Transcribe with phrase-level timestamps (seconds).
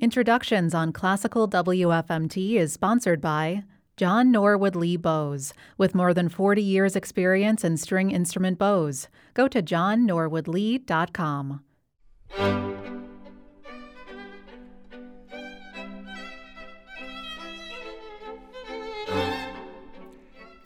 [0.00, 3.64] Introductions on Classical WFMT is sponsored by
[3.98, 5.52] John Norwood Lee Bows.
[5.76, 11.60] With more than 40 years' experience in string instrument bows, go to johnnorwoodlee.com.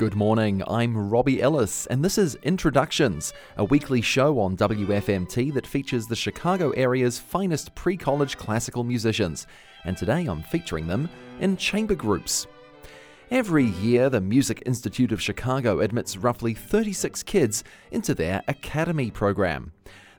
[0.05, 5.67] Good morning, I'm Robbie Ellis, and this is Introductions, a weekly show on WFMT that
[5.67, 9.47] features the Chicago area's finest pre college classical musicians.
[9.87, 11.09] And today I'm featuring them
[11.41, 12.47] in chamber groups.
[13.31, 19.73] Every year, the Music Institute of Chicago admits roughly 36 kids into their Academy program.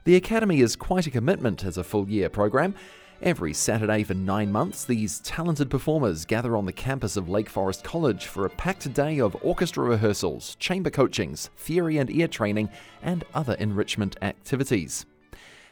[0.05, 2.73] The Academy is quite a commitment as a full year program
[3.21, 7.81] Every Saturday for nine months, these talented performers gather on the campus of Lake Forest
[7.81, 12.69] College for a packed day of orchestra rehearsals, chamber coachings, theory and ear training,
[13.01, 15.05] and other enrichment activities.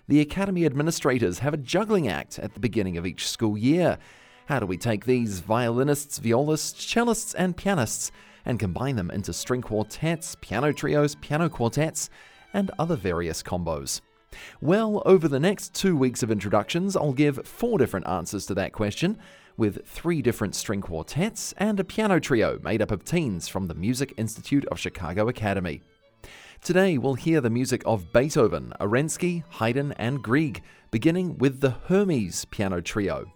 [0.08, 3.98] The Academy administrators have a juggling act at the beginning of each school year.
[4.46, 8.12] How do we take these violinists, violists, cellists, and pianists
[8.46, 12.10] and combine them into string quartets, piano trios, piano quartets,
[12.54, 14.00] and other various combos?
[14.62, 18.74] Well, over the next two weeks of introductions, I'll give four different answers to that
[18.74, 19.18] question,
[19.58, 23.76] with three different string quartets and a piano trio made up of teens from the
[23.76, 25.82] Music Institute of Chicago Academy.
[26.64, 32.46] Today, we'll hear the music of Beethoven, Arensky, Haydn, and Grieg, beginning with the Hermes
[32.46, 33.32] piano trio.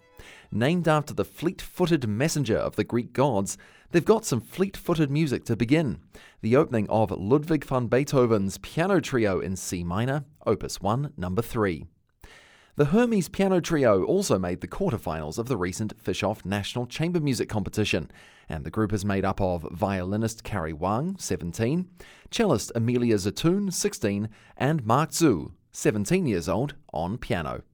[0.50, 3.58] Named after the fleet footed messenger of the Greek gods,
[3.90, 5.98] they've got some fleet footed music to begin.
[6.40, 11.84] The opening of Ludwig van Beethoven's Piano Trio in C minor, Opus 1, number 3.
[12.76, 17.48] The Hermes Piano Trio also made the quarterfinals of the recent Fischoff National Chamber Music
[17.48, 18.08] Competition,
[18.48, 21.90] and the group is made up of violinist Carrie Wang, 17,
[22.30, 27.64] cellist Amelia Zatoun, 16, and Mark Zhu, 17 years old, on piano.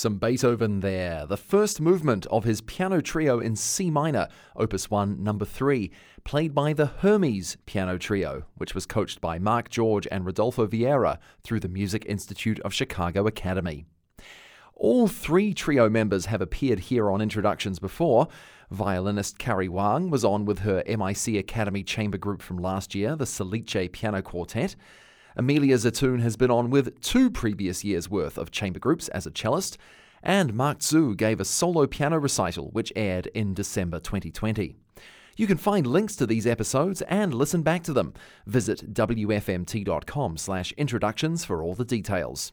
[0.00, 5.22] Some Beethoven there, the first movement of his piano trio in C minor, Opus 1,
[5.22, 5.90] number 3,
[6.24, 11.18] played by the Hermes Piano Trio, which was coached by Mark George and Rodolfo Vieira
[11.44, 13.84] through the Music Institute of Chicago Academy.
[14.74, 18.28] All three trio members have appeared here on introductions before.
[18.70, 23.26] Violinist Carrie Wang was on with her MIC Academy chamber group from last year, the
[23.26, 24.76] Salice Piano Quartet.
[25.36, 29.30] Amelia Zatoun has been on with two previous years' worth of chamber groups as a
[29.30, 29.76] cellist,
[30.22, 34.74] and Mark Zhu gave a solo piano recital which aired in December 2020.
[35.36, 38.12] You can find links to these episodes and listen back to them.
[38.46, 42.52] Visit wfmt.com slash introductions for all the details.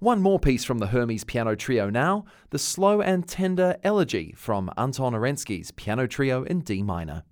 [0.00, 4.70] One more piece from the Hermes Piano Trio now, the slow and tender Elegy from
[4.76, 7.24] Anton Arensky's Piano Trio in D minor.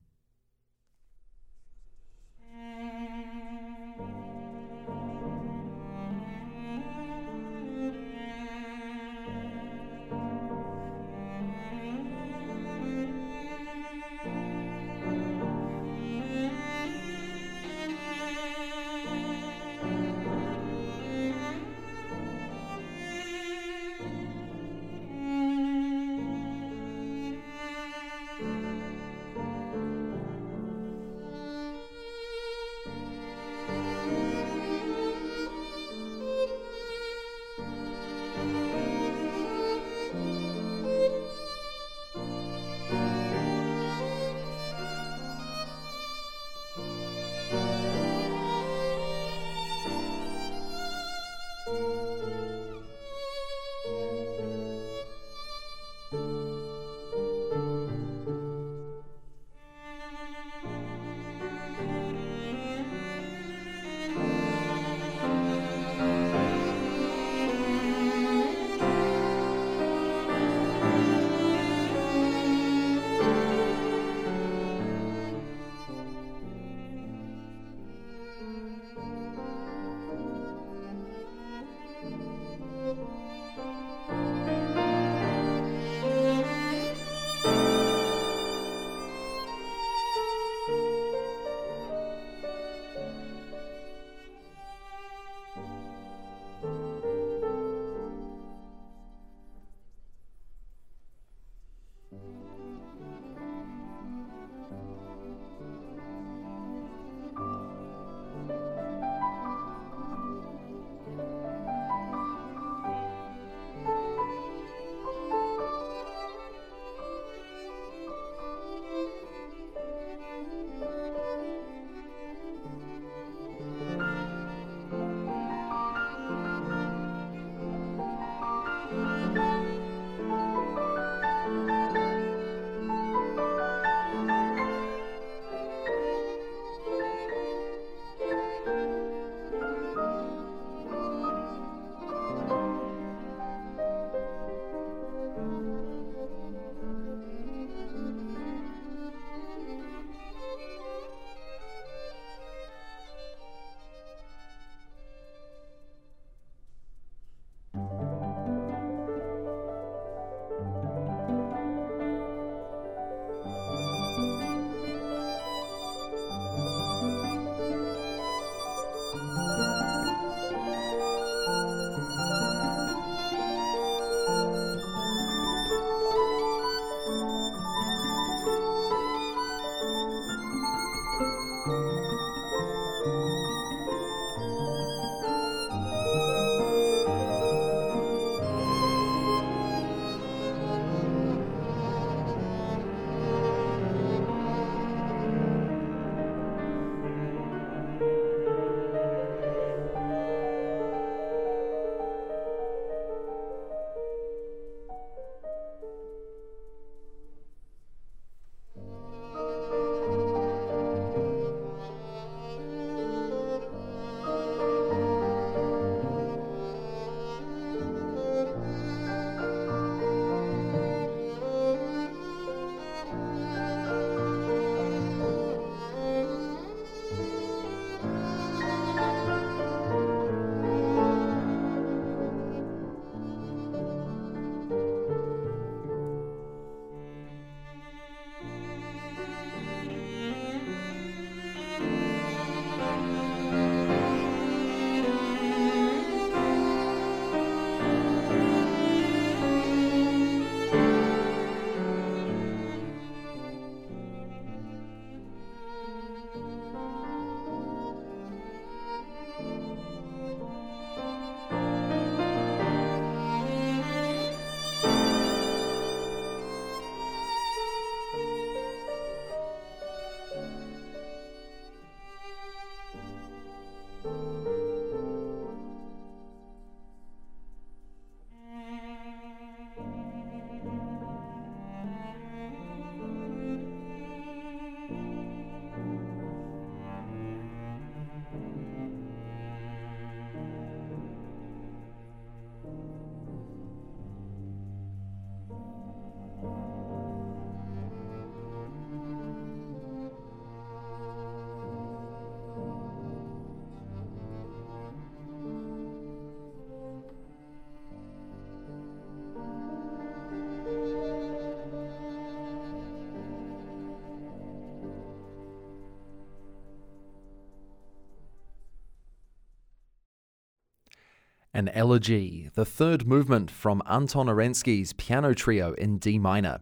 [321.56, 326.60] An Elegy, the third movement from Anton Arensky's piano trio in D minor.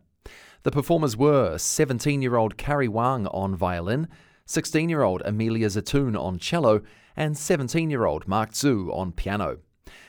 [0.63, 4.07] The performers were 17 year old Carrie Wang on violin,
[4.47, 6.81] 16 year old Amelia Zatoun on cello,
[7.17, 9.59] and 17 year old Mark Zhu on piano.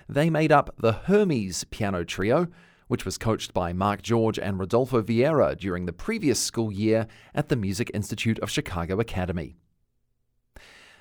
[0.08, 2.48] They made up the Hermes piano trio,
[2.88, 7.50] which was coached by Mark George and Rodolfo Vieira during the previous school year at
[7.50, 9.56] the Music Institute of Chicago Academy.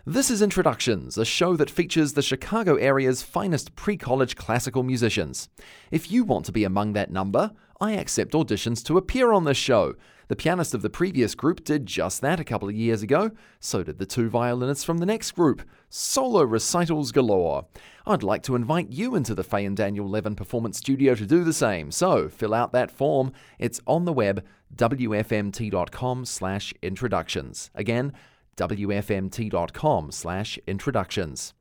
[0.06, 5.48] This is Introductions, a show that features the Chicago area's finest pre college classical musicians.
[5.90, 9.56] If you want to be among that number, I accept auditions to appear on this
[9.56, 9.94] show.
[10.28, 13.82] The pianist of the previous group did just that a couple of years ago, so
[13.82, 15.62] did the two violinists from the next group.
[15.88, 17.64] Solo recitals galore.
[18.06, 21.44] I'd like to invite you into the Faye and Daniel Levin Performance Studio to do
[21.44, 23.32] the same, so fill out that form.
[23.58, 24.44] It's on the web,
[24.76, 27.70] wfmt.com slash introductions.
[27.74, 28.12] Again,
[28.56, 31.54] wfmt.com slash introductions.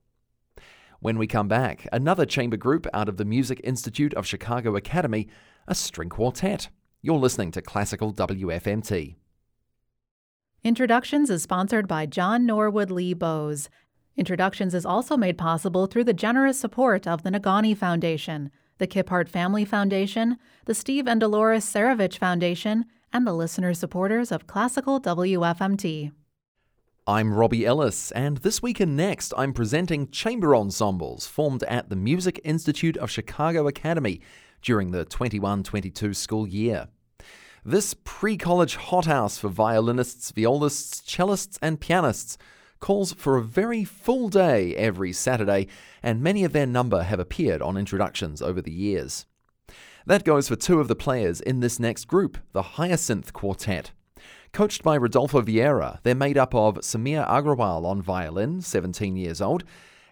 [0.99, 5.27] When we come back, another chamber group out of the Music Institute of Chicago Academy,
[5.67, 6.69] a string quartet.
[7.01, 9.15] You're listening to Classical WFMT.
[10.63, 13.69] Introductions is sponsored by John Norwood Lee Bows.
[14.15, 19.27] Introductions is also made possible through the generous support of the Negaunee Foundation, the Kiphart
[19.27, 26.13] Family Foundation, the Steve and Dolores Sarovich Foundation, and the listener supporters of Classical WFMT.
[27.05, 31.97] I'm Robbie Ellis, and this week and next, I'm presenting chamber ensembles formed at the
[31.97, 34.21] Music Institute of Chicago Academy
[34.61, 36.87] during the 21 22 school year.
[37.65, 42.37] This pre college hothouse for violinists, violists, cellists, and pianists
[42.79, 45.67] calls for a very full day every Saturday,
[46.01, 49.25] and many of their number have appeared on introductions over the years.
[50.05, 53.91] That goes for two of the players in this next group, the Hyacinth Quartet.
[54.53, 59.63] Coached by Rodolfo Vieira, they're made up of Samir Agrawal on violin, 17 years old,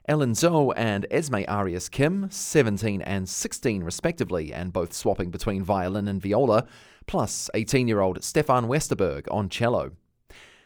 [0.07, 6.07] Ellen Zhou and Esme Arias Kim, 17 and 16 respectively, and both swapping between violin
[6.07, 6.65] and viola,
[7.05, 9.91] plus 18 year old Stefan Westerberg on cello.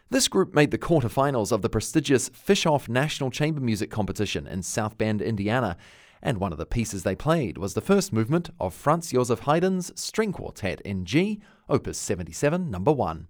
[0.10, 4.98] This group made the quarterfinals of the prestigious Fischoff National Chamber Music Competition in South
[4.98, 5.76] Bend, Indiana,
[6.24, 9.92] and one of the pieces they played was the first movement of Franz Josef Haydn's
[10.00, 13.28] String Quartet in G, Opus 77, number 1.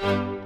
[0.00, 0.43] Thank you.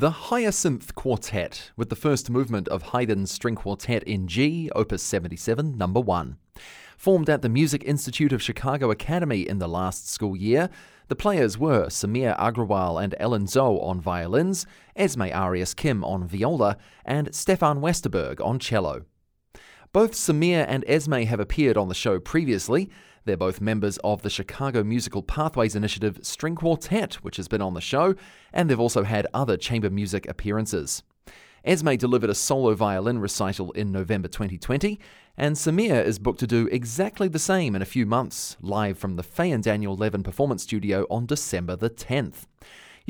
[0.00, 5.76] The Hyacinth Quartet, with the first movement of Haydn's String Quartet in G, Opus 77,
[5.76, 6.38] number 1.
[6.96, 10.70] Formed at the Music Institute of Chicago Academy in the last school year,
[11.08, 14.64] the players were Samir Agrawal and Ellen Zhou on violins,
[14.96, 19.04] Esme Arias Kim on viola, and Stefan Westerberg on cello.
[19.92, 22.88] Both Samir and Esme have appeared on the show previously.
[23.24, 27.74] They're both members of the Chicago Musical Pathways Initiative String Quartet, which has been on
[27.74, 28.14] the show,
[28.52, 31.02] and they've also had other chamber music appearances.
[31.64, 35.00] Esme delivered a solo violin recital in November 2020,
[35.36, 39.16] and Samir is booked to do exactly the same in a few months, live from
[39.16, 42.46] the Faye and Daniel Levin Performance Studio on December the 10th.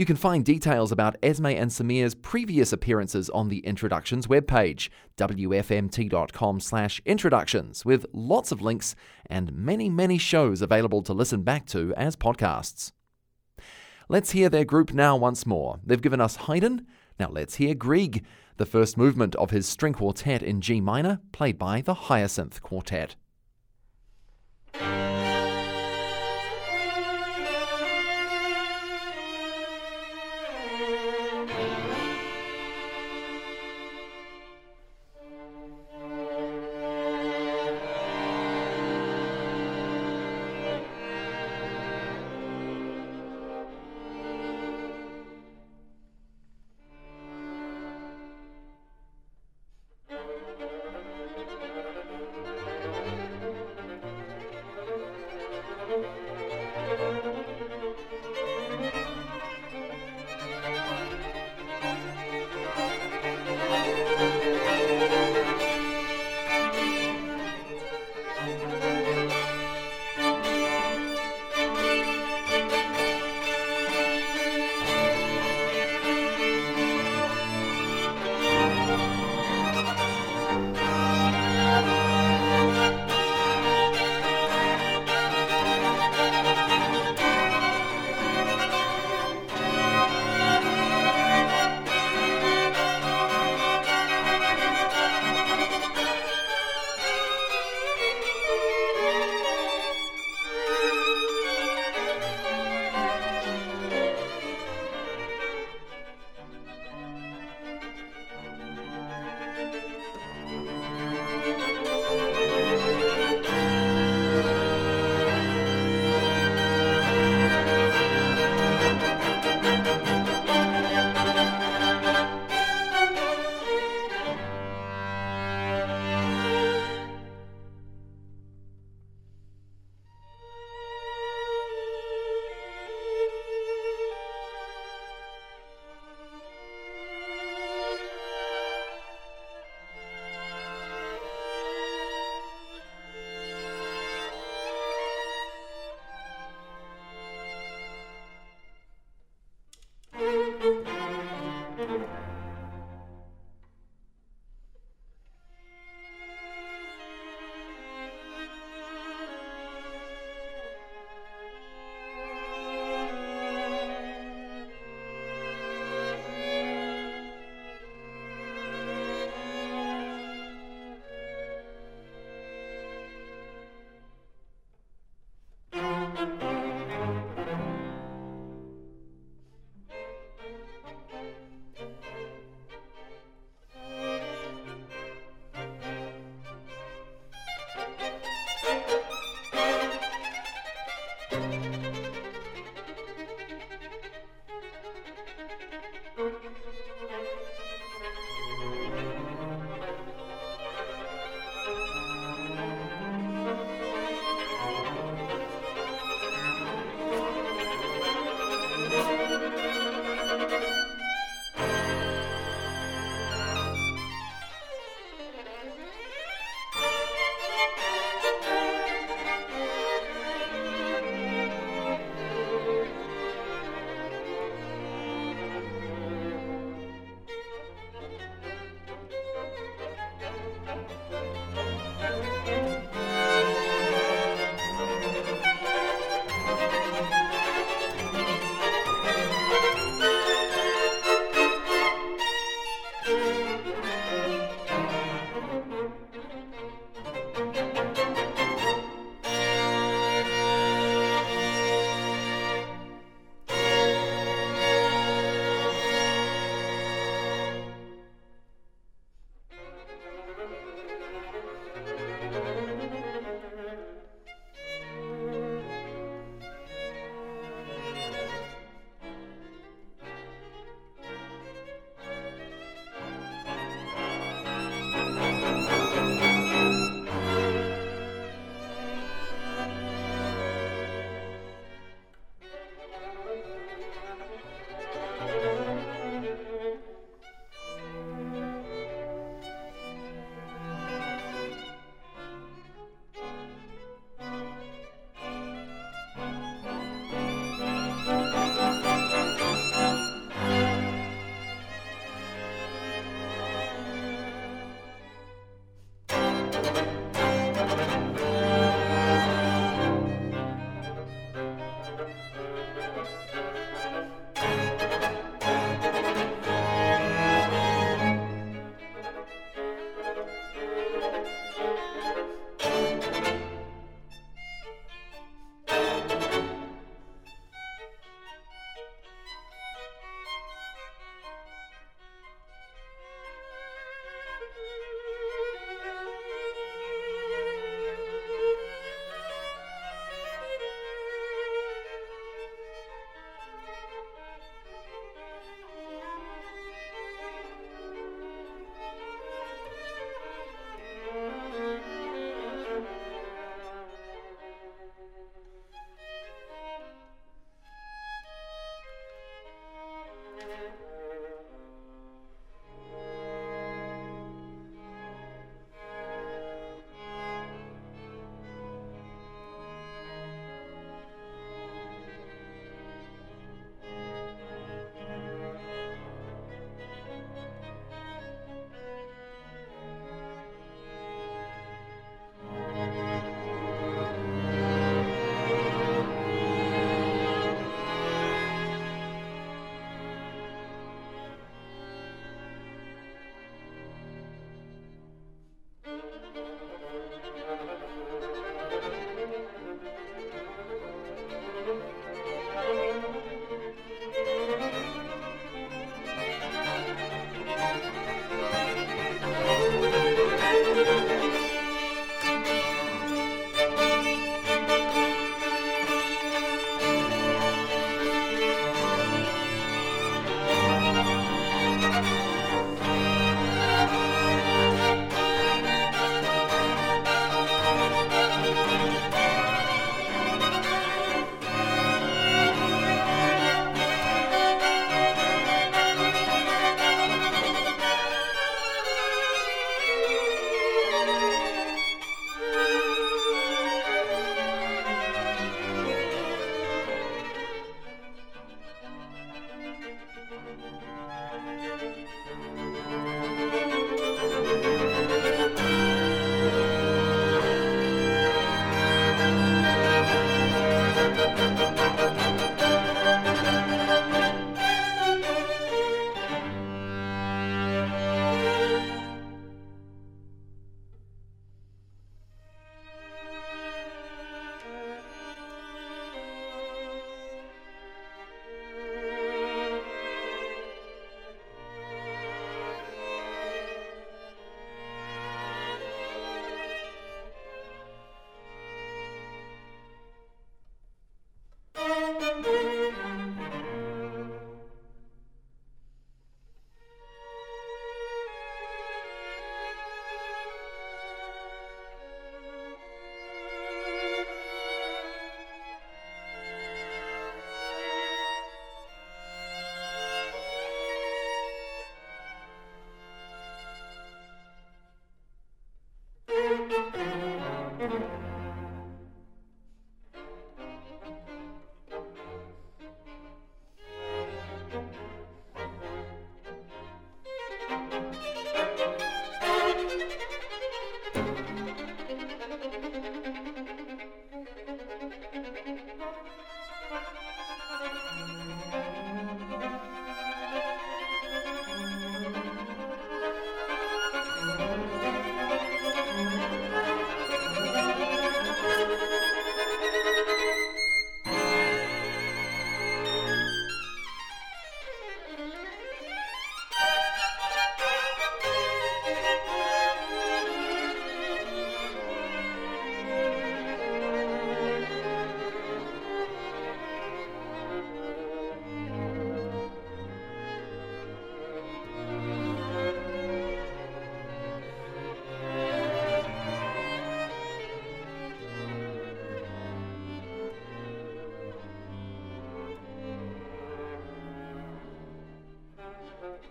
[0.00, 6.60] You can find details about Esme and Samir's previous appearances on the Introductions webpage, wfmt.com
[6.60, 11.92] slash introductions, with lots of links and many, many shows available to listen back to
[11.98, 12.92] as podcasts.
[14.08, 15.80] Let's hear their group now once more.
[15.84, 16.86] They've given us Haydn.
[17.18, 18.24] Now let's hear Grieg,
[18.56, 23.16] the first movement of his string quartet in G minor, played by the Hyacinth Quartet.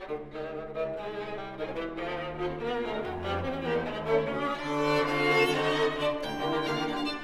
[0.10, 0.34] Thank
[7.14, 7.19] you.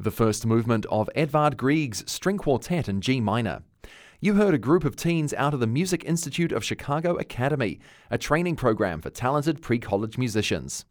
[0.00, 3.62] The first movement of Edvard Grieg's String Quartet in G minor.
[4.20, 7.78] You heard a group of teens out of the Music Institute of Chicago Academy,
[8.10, 10.86] a training program for talented pre college musicians.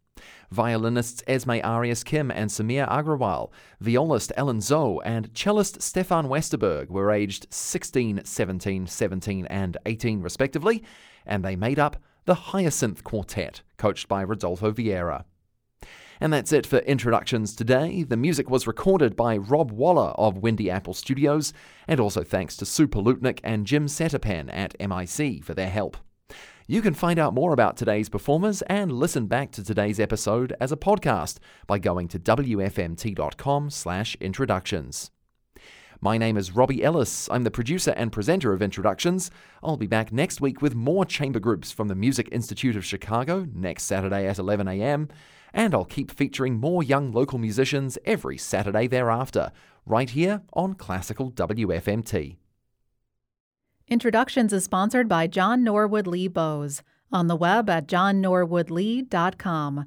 [0.51, 3.49] Violinists Esme Arias Kim and Samir Agrawal,
[3.79, 10.83] violist Ellen Zhou, and cellist Stefan Westerberg were aged 16, 17, 17, and 18 respectively,
[11.25, 15.25] and they made up the Hyacinth Quartet, coached by Rodolfo Vieira.
[16.21, 18.03] And that's it for introductions today.
[18.03, 21.51] The music was recorded by Rob Waller of Windy Apple Studios,
[21.87, 25.97] and also thanks to Sue Palutnik and Jim Setterpen at MIC for their help.
[26.67, 30.71] You can find out more about today's performers and listen back to today's episode as
[30.71, 35.11] a podcast by going to wfmt.com/introductions.
[36.03, 37.29] My name is Robbie Ellis.
[37.31, 39.31] I'm the producer and presenter of Introductions.
[39.63, 43.47] I'll be back next week with more chamber groups from the Music Institute of Chicago
[43.53, 45.07] next Saturday at 11 a.m.
[45.53, 49.51] And I'll keep featuring more young local musicians every Saturday thereafter,
[49.85, 52.37] right here on Classical WFMT.
[53.87, 56.81] Introductions is sponsored by John Norwood Lee Bows
[57.11, 59.85] on the web at johnnorwoodlee.com.